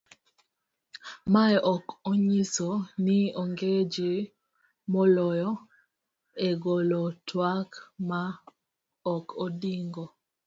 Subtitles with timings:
[1.33, 2.69] mae ok onyiso
[3.05, 4.11] ni ong'e ji
[4.91, 5.51] molony
[6.47, 7.69] e golo twak
[8.09, 8.21] ma
[9.15, 10.03] ok ondiko